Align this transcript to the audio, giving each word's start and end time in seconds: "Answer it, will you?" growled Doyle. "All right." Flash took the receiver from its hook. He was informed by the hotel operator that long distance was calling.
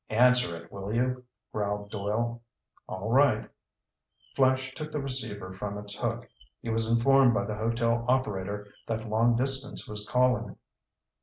"Answer 0.09 0.55
it, 0.57 0.71
will 0.71 0.91
you?" 0.91 1.25
growled 1.53 1.91
Doyle. 1.91 2.41
"All 2.89 3.11
right." 3.11 3.47
Flash 4.35 4.73
took 4.73 4.91
the 4.91 4.99
receiver 4.99 5.53
from 5.53 5.77
its 5.77 5.95
hook. 5.95 6.27
He 6.59 6.69
was 6.71 6.91
informed 6.91 7.35
by 7.35 7.45
the 7.45 7.53
hotel 7.53 8.03
operator 8.07 8.65
that 8.87 9.07
long 9.07 9.35
distance 9.35 9.87
was 9.87 10.07
calling. 10.07 10.55